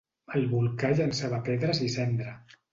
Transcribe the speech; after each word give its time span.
El 0.39 0.47
volcà 0.53 0.91
llançava 0.95 1.41
pedres 1.53 1.85
i 1.91 1.93
cendra. 2.01 2.37